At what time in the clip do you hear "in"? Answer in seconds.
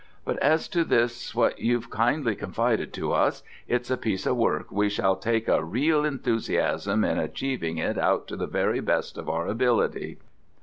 7.05-7.19